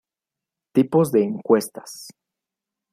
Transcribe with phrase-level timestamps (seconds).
[0.73, 2.07] Tipos de encuestas.